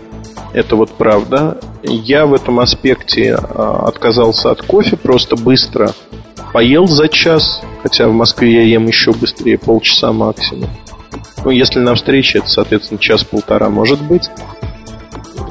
это 0.53 0.75
вот 0.75 0.91
правда. 0.91 1.57
Я 1.83 2.25
в 2.25 2.33
этом 2.33 2.59
аспекте 2.59 3.35
а, 3.35 3.87
отказался 3.87 4.51
от 4.51 4.63
кофе, 4.63 4.97
просто 4.97 5.35
быстро 5.35 5.93
поел 6.53 6.87
за 6.87 7.09
час, 7.09 7.61
хотя 7.81 8.07
в 8.07 8.13
Москве 8.13 8.53
я 8.53 8.61
ем 8.61 8.85
еще 8.85 9.11
быстрее, 9.11 9.57
полчаса 9.57 10.13
максимум. 10.13 10.69
Ну, 11.43 11.51
если 11.51 11.79
на 11.79 11.95
встрече, 11.95 12.37
это, 12.39 12.47
соответственно, 12.47 12.99
час-полтора 12.99 13.69
может 13.69 14.01
быть. 14.01 14.29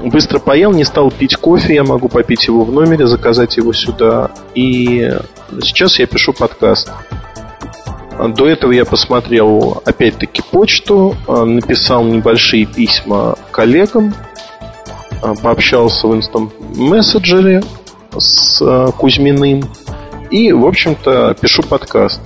Быстро 0.04 0.38
поел, 0.38 0.72
не 0.72 0.84
стал 0.84 1.10
пить 1.10 1.36
кофе, 1.36 1.74
я 1.74 1.84
могу 1.84 2.08
попить 2.08 2.46
его 2.46 2.64
в 2.64 2.72
номере, 2.72 3.06
заказать 3.06 3.56
его 3.56 3.72
сюда. 3.72 4.30
И 4.54 5.12
сейчас 5.60 5.98
я 5.98 6.06
пишу 6.06 6.32
подкаст. 6.32 6.90
До 8.18 8.46
этого 8.46 8.72
я 8.72 8.84
посмотрел 8.84 9.82
опять-таки 9.84 10.42
почту, 10.50 11.14
написал 11.26 12.04
небольшие 12.04 12.66
письма 12.66 13.36
коллегам, 13.50 14.14
пообщался 15.42 16.06
в 16.06 16.14
инстам 16.14 16.52
мессенджере 16.76 17.62
с 18.16 18.92
Кузьминым 18.98 19.64
и, 20.32 20.52
в 20.52 20.66
общем-то, 20.66 21.36
пишу 21.40 21.62
подкаст. 21.62 22.20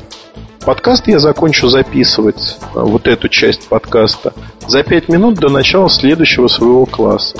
Подкаст 0.65 1.07
я 1.09 1.19
закончу 1.19 1.69
записывать, 1.69 2.59
вот 2.73 3.07
эту 3.07 3.29
часть 3.29 3.69
подкаста, 3.69 4.33
за 4.67 4.83
5 4.83 5.09
минут 5.09 5.35
до 5.35 5.49
начала 5.49 5.91
следующего 5.91 6.49
своего 6.49 6.87
класса 6.87 7.37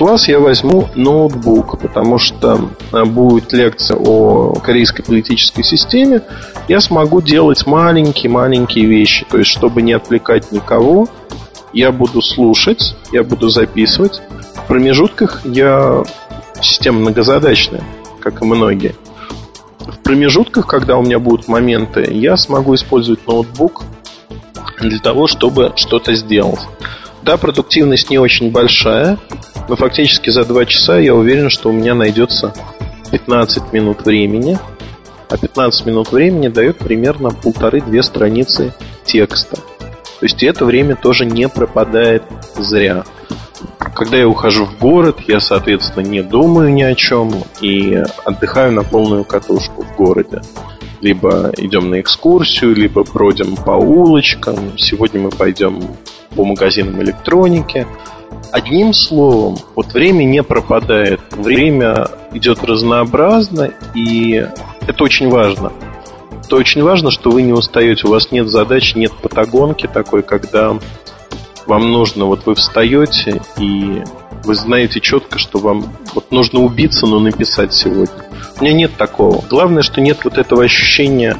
класс 0.00 0.28
я 0.28 0.40
возьму 0.40 0.88
ноутбук, 0.94 1.78
потому 1.78 2.16
что 2.16 2.70
э, 2.90 3.04
будет 3.04 3.52
лекция 3.52 3.98
о 3.98 4.54
корейской 4.54 5.02
политической 5.02 5.62
системе. 5.62 6.22
Я 6.68 6.80
смогу 6.80 7.20
делать 7.20 7.66
маленькие-маленькие 7.66 8.86
вещи. 8.86 9.26
То 9.28 9.36
есть, 9.36 9.50
чтобы 9.50 9.82
не 9.82 9.92
отвлекать 9.92 10.52
никого, 10.52 11.06
я 11.74 11.92
буду 11.92 12.22
слушать, 12.22 12.96
я 13.12 13.22
буду 13.22 13.50
записывать. 13.50 14.22
В 14.54 14.66
промежутках 14.68 15.42
я 15.44 16.02
система 16.62 17.00
многозадачная, 17.00 17.84
как 18.20 18.40
и 18.40 18.46
многие. 18.46 18.94
В 19.92 19.98
промежутках, 20.02 20.66
когда 20.66 20.96
у 20.96 21.02
меня 21.02 21.18
будут 21.18 21.48
моменты, 21.48 22.06
я 22.10 22.36
смогу 22.36 22.74
использовать 22.74 23.26
ноутбук 23.26 23.84
для 24.80 24.98
того, 24.98 25.26
чтобы 25.26 25.72
что-то 25.76 26.14
сделать. 26.14 26.60
Да, 27.22 27.36
продуктивность 27.36 28.10
не 28.10 28.18
очень 28.18 28.50
большая, 28.50 29.18
но 29.68 29.76
фактически 29.76 30.30
за 30.30 30.44
2 30.44 30.64
часа 30.66 30.98
я 30.98 31.14
уверен, 31.14 31.50
что 31.50 31.68
у 31.68 31.72
меня 31.72 31.94
найдется 31.94 32.54
15 33.10 33.72
минут 33.72 34.04
времени. 34.04 34.58
А 35.28 35.36
15 35.36 35.86
минут 35.86 36.10
времени 36.10 36.48
дает 36.48 36.78
примерно 36.78 37.30
полторы-две 37.30 38.02
страницы 38.02 38.74
текста. 39.04 39.56
То 39.56 40.26
есть 40.26 40.42
это 40.42 40.64
время 40.64 40.96
тоже 40.96 41.24
не 41.24 41.48
пропадает 41.48 42.24
зря. 42.56 43.04
Когда 44.00 44.16
я 44.16 44.26
ухожу 44.26 44.64
в 44.64 44.78
город, 44.78 45.18
я, 45.28 45.40
соответственно, 45.40 46.02
не 46.06 46.22
думаю 46.22 46.72
ни 46.72 46.80
о 46.80 46.94
чем 46.94 47.30
и 47.60 48.02
отдыхаю 48.24 48.72
на 48.72 48.82
полную 48.82 49.24
катушку 49.26 49.82
в 49.82 49.94
городе. 49.94 50.40
Либо 51.02 51.52
идем 51.58 51.90
на 51.90 52.00
экскурсию, 52.00 52.74
либо 52.74 53.04
бродим 53.04 53.56
по 53.56 53.72
улочкам. 53.72 54.56
Сегодня 54.78 55.20
мы 55.20 55.28
пойдем 55.28 55.82
по 56.34 56.46
магазинам 56.46 57.02
электроники. 57.02 57.86
Одним 58.50 58.94
словом, 58.94 59.58
вот 59.76 59.92
время 59.92 60.24
не 60.24 60.42
пропадает, 60.42 61.20
время 61.32 62.08
идет 62.32 62.64
разнообразно, 62.64 63.70
и 63.94 64.46
это 64.86 65.04
очень 65.04 65.28
важно. 65.28 65.74
Это 66.42 66.56
очень 66.56 66.82
важно, 66.82 67.10
что 67.10 67.30
вы 67.30 67.42
не 67.42 67.52
устаете, 67.52 68.06
у 68.06 68.12
вас 68.12 68.32
нет 68.32 68.48
задачи, 68.48 68.96
нет 68.96 69.12
патагонки 69.12 69.86
такой, 69.86 70.22
когда 70.22 70.78
вам 71.70 71.92
нужно, 71.92 72.24
вот 72.24 72.46
вы 72.46 72.56
встаете, 72.56 73.40
и 73.56 74.02
вы 74.42 74.54
знаете 74.56 74.98
четко, 74.98 75.38
что 75.38 75.60
вам 75.60 75.84
вот 76.14 76.32
нужно 76.32 76.58
убиться, 76.58 77.06
но 77.06 77.20
написать 77.20 77.72
сегодня. 77.72 78.24
У 78.58 78.64
меня 78.64 78.72
нет 78.72 78.96
такого. 78.96 79.44
Главное, 79.48 79.84
что 79.84 80.00
нет 80.00 80.18
вот 80.24 80.36
этого 80.36 80.64
ощущения 80.64 81.36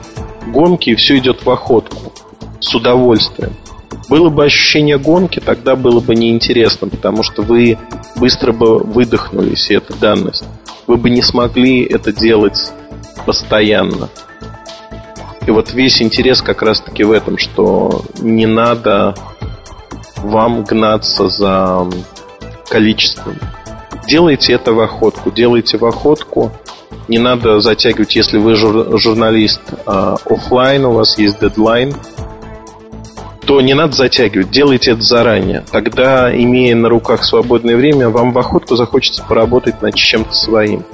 гонки, 0.47 0.91
и 0.91 0.95
все 0.95 1.19
идет 1.19 1.45
в 1.45 1.51
охотку 1.51 2.13
с 2.61 2.73
удовольствием. 2.73 3.55
Было 4.09 4.29
бы 4.29 4.45
ощущение 4.45 4.99
гонки, 4.99 5.41
тогда 5.41 5.75
было 5.75 5.99
бы 5.99 6.15
неинтересно, 6.15 6.89
потому 6.89 7.25
что 7.25 7.43
вы 7.43 7.77
быстро 8.15 8.53
бы 8.53 8.79
выдохнулись, 8.79 9.69
и 9.69 9.75
это 9.75 9.95
данность. 9.95 10.45
Вы 10.87 10.97
бы 10.97 11.11
не 11.11 11.23
смогли 11.23 11.83
это 11.83 12.13
делать 12.13 12.73
постоянно. 13.27 14.09
И 15.45 15.51
вот 15.51 15.73
весь 15.73 16.01
интерес 16.01 16.41
как 16.41 16.63
раз-таки 16.63 17.03
в 17.03 17.11
этом, 17.11 17.37
что 17.37 18.05
не 18.21 18.47
надо 18.47 19.17
вам 20.23 20.65
гнаться 20.65 21.29
за 21.29 21.87
количеством. 22.69 23.37
Делайте 24.07 24.53
это 24.53 24.73
в 24.73 24.81
охотку. 24.81 25.31
Делайте 25.31 25.79
в 25.79 25.85
охотку. 25.85 26.53
Не 27.09 27.19
надо 27.19 27.61
затягивать, 27.61 28.15
если 28.17 28.39
вы 28.39 28.55
жур- 28.55 28.99
журналист 28.99 29.61
э, 29.87 30.17
офлайн, 30.25 30.85
у 30.85 30.93
вас 30.93 31.19
есть 31.19 31.41
дедлайн, 31.41 31.95
то 33.45 33.61
не 33.61 33.75
надо 33.75 33.95
затягивать, 33.95 34.51
делайте 34.51 34.93
это 34.93 35.03
заранее. 35.03 35.65
Тогда, 35.73 36.33
имея 36.33 36.77
на 36.77 36.89
руках 36.89 37.25
свободное 37.25 37.77
время, 37.77 38.09
вам 38.09 38.33
в 38.33 38.39
охотку 38.39 38.77
захочется 38.77 39.25
поработать 39.25 39.83
над 39.83 39.95
чем-то 39.95 40.33
своим. 40.35 40.85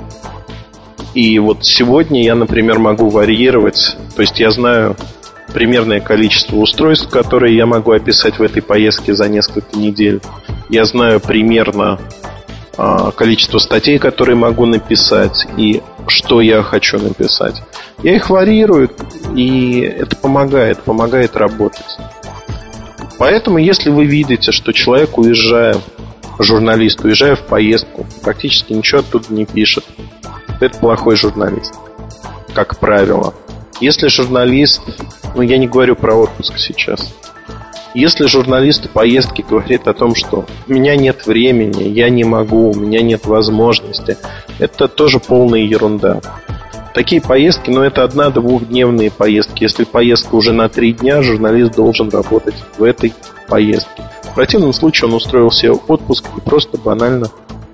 И 1.13 1.39
вот 1.39 1.65
сегодня 1.65 2.23
я, 2.25 2.35
например, 2.35 2.79
могу 2.79 3.11
варьировать, 3.11 3.97
то 4.15 4.23
есть 4.23 4.39
я 4.41 4.51
знаю 4.51 4.97
примерное 5.57 6.01
количество 6.01 6.57
устройств, 6.57 7.09
которые 7.09 7.57
я 7.57 7.65
могу 7.65 7.93
описать 7.93 8.39
в 8.39 8.43
этой 8.43 8.61
поездке 8.61 9.15
за 9.15 9.27
несколько 9.27 9.79
недель. 9.79 10.21
Я 10.69 10.85
знаю 10.85 11.19
примерно 11.19 11.99
э, 12.77 13.11
количество 13.17 13.59
статей, 13.59 13.99
которые 13.99 14.37
могу 14.37 14.67
написать 14.67 15.47
и 15.57 15.81
что 16.09 16.43
я 16.43 16.63
хочу 16.63 16.99
написать. 16.99 17.63
Я 18.03 18.17
их 18.17 18.29
варьирую, 18.29 18.91
и 19.35 19.81
это 19.81 20.15
помогает, 20.17 20.83
помогает 20.83 21.35
работать. 21.37 21.97
Поэтому, 23.19 23.57
если 23.57 23.89
вы 23.89 24.05
видите, 24.05 24.53
что 24.53 24.75
человек, 24.75 25.17
уезжая, 25.17 25.77
журналист, 26.39 27.03
уезжая 27.03 27.35
в 27.35 27.47
поездку, 27.47 28.07
практически 28.23 28.75
ничего 28.75 29.01
оттуда 29.01 29.25
не 29.31 29.47
пишет, 29.47 29.87
это 30.61 30.79
плохой 30.79 31.17
журналист, 31.17 31.75
как 32.53 32.79
правило. 32.79 33.33
Если 33.81 34.09
журналист, 34.09 34.83
ну 35.37 35.43
я 35.43 35.59
не 35.59 35.69
говорю 35.69 35.95
про 35.95 36.15
отпуск 36.15 36.59
сейчас, 36.59 37.15
если 37.95 38.27
журналист 38.27 38.91
поездки 38.91 39.45
говорит 39.49 39.89
о 39.89 39.95
том, 39.95 40.15
что 40.15 40.45
у 40.67 40.73
меня 40.73 40.97
нет 40.97 41.27
времени, 41.27 41.85
я 41.85 42.11
не 42.11 42.25
могу, 42.25 42.71
у 42.71 42.75
меня 42.75 43.01
нет 43.01 43.25
возможности, 43.27 44.19
это 44.59 44.89
тоже 44.89 45.19
полная 45.19 45.61
ерунда. 45.61 46.21
Такие 46.93 47.21
поездки, 47.21 47.71
но 47.71 47.85
это 47.85 48.05
одна-двухдневные 48.05 49.11
поездки. 49.11 49.65
Если 49.65 49.85
поездка 49.85 50.35
уже 50.35 50.53
на 50.53 50.71
три 50.71 50.95
дня, 50.95 51.21
журналист 51.23 51.75
должен 51.75 52.09
работать 52.09 52.55
в 52.79 52.83
этой 52.83 53.13
поездке. 53.49 54.03
В 54.23 54.35
противном 54.35 54.73
случае 54.73 55.09
он 55.09 55.15
устроил 55.15 55.51
себе 55.51 55.73
отпуск 55.73 56.27
и 56.37 56.41
просто 56.41 56.79
банально 56.79 57.29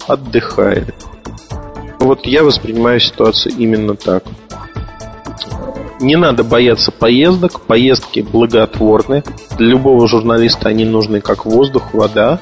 отдыхает. 0.09 0.94
Вот 2.01 2.27
я 2.27 2.42
воспринимаю 2.42 2.98
ситуацию 2.98 3.55
именно 3.57 3.94
так. 3.94 4.25
Не 6.02 6.16
надо 6.16 6.42
бояться 6.42 6.90
поездок. 6.90 7.60
Поездки 7.60 8.20
благотворны. 8.20 9.22
Для 9.56 9.68
любого 9.68 10.08
журналиста 10.08 10.68
они 10.68 10.84
нужны 10.84 11.20
как 11.20 11.46
воздух, 11.46 11.94
вода. 11.94 12.40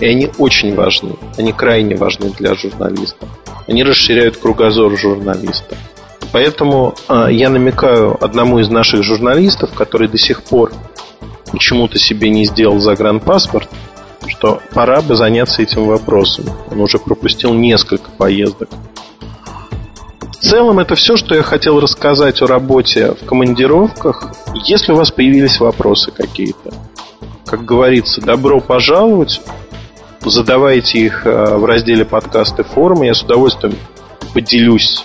И 0.00 0.06
они 0.06 0.28
очень 0.38 0.74
важны. 0.74 1.12
Они 1.36 1.52
крайне 1.52 1.94
важны 1.94 2.32
для 2.36 2.54
журналиста. 2.56 3.28
Они 3.68 3.84
расширяют 3.84 4.36
кругозор 4.38 4.98
журналиста. 4.98 5.76
Поэтому 6.32 6.96
э, 7.08 7.28
я 7.30 7.50
намекаю 7.50 8.22
одному 8.22 8.58
из 8.58 8.68
наших 8.68 9.04
журналистов, 9.04 9.72
который 9.74 10.08
до 10.08 10.18
сих 10.18 10.42
пор 10.42 10.72
почему-то 11.52 11.98
себе 11.98 12.30
не 12.30 12.46
сделал 12.46 12.80
загранпаспорт, 12.80 13.68
что 14.26 14.60
пора 14.74 15.02
бы 15.02 15.14
заняться 15.14 15.62
этим 15.62 15.86
вопросом. 15.86 16.46
Он 16.70 16.80
уже 16.80 16.98
пропустил 16.98 17.54
несколько 17.54 18.10
поездок. 18.10 18.68
В 20.38 20.40
целом 20.40 20.78
это 20.78 20.94
все, 20.94 21.16
что 21.16 21.34
я 21.34 21.42
хотел 21.42 21.80
рассказать 21.80 22.40
о 22.42 22.46
работе 22.46 23.12
в 23.20 23.26
командировках. 23.26 24.32
Если 24.66 24.92
у 24.92 24.96
вас 24.96 25.10
появились 25.10 25.58
вопросы 25.58 26.12
какие-то, 26.12 26.72
как 27.44 27.64
говорится, 27.64 28.20
добро 28.20 28.60
пожаловать. 28.60 29.40
Задавайте 30.20 30.98
их 30.98 31.26
э, 31.26 31.56
в 31.56 31.64
разделе 31.64 32.04
подкасты 32.04 32.62
форума. 32.62 33.06
Я 33.06 33.14
с 33.14 33.22
удовольствием 33.22 33.74
поделюсь 34.32 35.04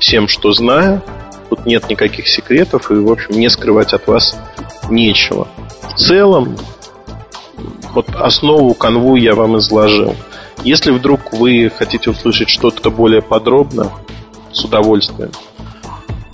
всем, 0.00 0.26
что 0.26 0.52
знаю. 0.52 1.02
Тут 1.50 1.66
нет 1.66 1.88
никаких 1.88 2.26
секретов, 2.26 2.90
и, 2.90 2.94
в 2.94 3.10
общем, 3.12 3.38
не 3.38 3.48
скрывать 3.50 3.92
от 3.92 4.06
вас 4.08 4.36
нечего. 4.90 5.46
В 5.82 5.94
целом, 5.94 6.56
вот 7.92 8.08
основу 8.16 8.74
канву 8.74 9.14
я 9.14 9.34
вам 9.34 9.58
изложил. 9.58 10.16
Если 10.64 10.90
вдруг 10.90 11.32
вы 11.32 11.70
хотите 11.76 12.10
услышать 12.10 12.48
что-то 12.48 12.90
более 12.90 13.22
подробно, 13.22 13.92
с 14.54 14.64
удовольствием. 14.64 15.30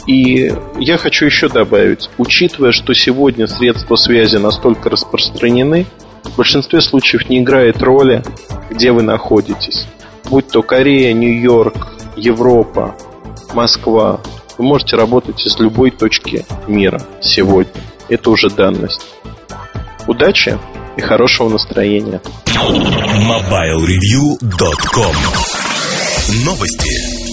И 0.06 0.52
я 0.78 0.98
хочу 0.98 1.26
еще 1.26 1.48
добавить, 1.48 2.09
учитывая, 2.18 2.70
что 2.72 2.94
сегодня 2.94 3.46
средства 3.46 3.96
связи 3.96 4.37
настолько 4.37 4.88
распространены, 4.90 5.87
в 6.24 6.37
большинстве 6.37 6.80
случаев 6.80 7.28
не 7.28 7.40
играет 7.40 7.83
роли, 7.83 8.22
где 8.70 8.92
вы 8.92 9.02
находитесь. 9.02 9.87
Будь 10.28 10.48
то 10.48 10.62
Корея, 10.62 11.12
Нью-Йорк, 11.12 11.88
Европа, 12.16 12.96
Москва, 13.52 14.20
вы 14.59 14.64
можете 14.64 14.96
работать 14.96 15.46
из 15.46 15.59
любой 15.59 15.90
точки 15.90 16.46
мира 16.66 17.02
сегодня. 17.20 17.83
Это 18.09 18.30
уже 18.30 18.48
данность. 18.50 19.06
Удачи 20.06 20.59
и 20.96 21.00
хорошего 21.00 21.48
настроения. 21.48 22.20
MobileReview.com 22.46 25.16
Новости. 26.44 27.30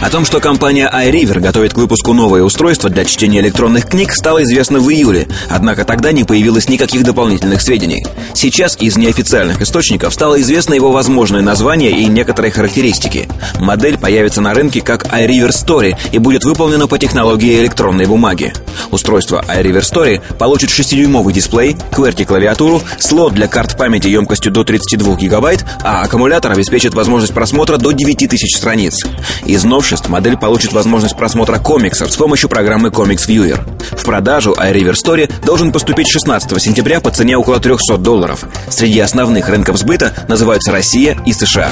О 0.00 0.08
том, 0.08 0.24
что 0.24 0.40
компания 0.40 0.90
iRiver 0.90 1.40
готовит 1.40 1.74
к 1.74 1.76
выпуску 1.76 2.14
новое 2.14 2.42
устройство 2.42 2.88
для 2.88 3.04
чтения 3.04 3.40
электронных 3.40 3.86
книг, 3.86 4.14
стало 4.14 4.42
известно 4.44 4.80
в 4.80 4.90
июле, 4.90 5.28
однако 5.50 5.84
тогда 5.84 6.10
не 6.10 6.24
появилось 6.24 6.70
никаких 6.70 7.04
дополнительных 7.04 7.60
сведений. 7.60 8.06
Сейчас 8.32 8.78
из 8.80 8.96
неофициальных 8.96 9.60
источников 9.60 10.14
стало 10.14 10.40
известно 10.40 10.72
его 10.72 10.90
возможное 10.90 11.42
название 11.42 11.90
и 11.90 12.06
некоторые 12.06 12.50
характеристики. 12.50 13.28
Модель 13.60 13.98
появится 13.98 14.40
на 14.40 14.54
рынке 14.54 14.80
как 14.80 15.04
iRiver 15.04 15.50
Story 15.50 15.94
и 16.12 16.18
будет 16.18 16.44
выполнена 16.44 16.86
по 16.86 16.98
технологии 16.98 17.60
электронной 17.60 18.06
бумаги. 18.06 18.54
Устройство 18.90 19.44
iRiver 19.48 19.82
Story 19.82 20.22
получит 20.38 20.70
6-дюймовый 20.70 21.34
дисплей, 21.34 21.76
QWERTY-клавиатуру, 21.92 22.82
слот 22.98 23.34
для 23.34 23.48
карт 23.48 23.76
памяти 23.76 24.08
емкостью 24.08 24.50
до 24.50 24.64
32 24.64 25.16
гигабайт, 25.16 25.66
а 25.82 26.00
аккумулятор 26.00 26.52
обеспечит 26.52 26.94
возможность 26.94 27.34
просмотра 27.34 27.76
до 27.76 27.92
9000 27.92 28.56
страниц. 28.56 29.04
Из 29.44 29.62
новшеств 29.64 29.89
новшеств 29.90 30.08
модель 30.08 30.36
получит 30.36 30.72
возможность 30.72 31.16
просмотра 31.16 31.58
комиксов 31.58 32.12
с 32.12 32.16
помощью 32.16 32.48
программы 32.48 32.90
Comics 32.90 33.26
Viewer. 33.26 33.58
В 33.96 34.04
продажу 34.04 34.52
iRiver 34.52 34.92
Story 34.92 35.32
должен 35.44 35.72
поступить 35.72 36.08
16 36.08 36.62
сентября 36.62 37.00
по 37.00 37.10
цене 37.10 37.36
около 37.36 37.58
300 37.58 37.96
долларов. 37.96 38.44
Среди 38.68 39.00
основных 39.00 39.48
рынков 39.48 39.78
сбыта 39.78 40.14
называются 40.28 40.70
Россия 40.70 41.18
и 41.26 41.32
США. 41.32 41.70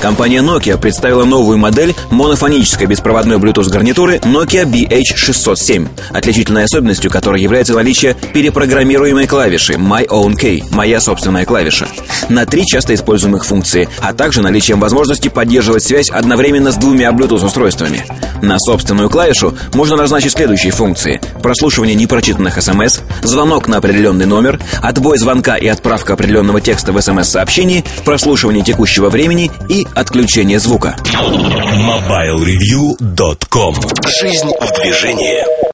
Компания 0.00 0.42
Nokia 0.42 0.78
представила 0.78 1.24
новую 1.24 1.58
модель 1.58 1.94
монофонической 2.10 2.86
беспроводной 2.86 3.36
Bluetooth 3.38 3.68
гарнитуры 3.68 4.16
Nokia 4.16 4.64
BH607, 4.64 5.88
отличительной 6.10 6.64
особенностью 6.64 7.10
которой 7.10 7.42
является 7.42 7.74
наличие 7.74 8.14
перепрограммируемой 8.14 9.26
клавиши 9.26 9.74
My 9.74 10.06
Own 10.06 10.36
Key, 10.36 10.62
моя 10.70 11.00
собственная 11.00 11.44
клавиша, 11.44 11.88
на 12.28 12.46
три 12.46 12.64
часто 12.64 12.94
используемых 12.94 13.44
функции, 13.44 13.88
а 14.00 14.12
также 14.12 14.40
наличием 14.40 14.78
возможности 14.78 15.28
поддерживать 15.28 15.82
связь 15.82 16.10
одновременно 16.10 16.70
с 16.70 16.76
двумя 16.76 17.10
Bluetooth 17.10 17.44
устройствами. 17.44 18.04
На 18.40 18.58
собственную 18.60 19.10
клавишу 19.10 19.54
можно 19.74 19.96
назначить 19.96 20.32
следующие 20.32 20.70
функции: 20.70 21.20
прослушивание 21.42 21.96
непрочитанных 21.96 22.62
смс, 22.62 23.00
звонок 23.22 23.66
на 23.66 23.78
определенный 23.78 24.26
номер, 24.26 24.60
отбой 24.80 25.18
звонка 25.18 25.56
и 25.56 25.66
отправка 25.66 26.12
определенного 26.12 26.60
текста 26.60 26.92
в 26.92 27.00
смс-сообщении, 27.00 27.84
прослушивание 28.04 28.62
текущего 28.62 29.10
времени 29.10 29.50
и 29.68 29.87
отключение 29.94 30.58
звука. 30.58 30.96
MobileReview.com 31.04 33.74
Жизнь 34.20 34.50
в 34.60 34.72
движении. 34.80 35.67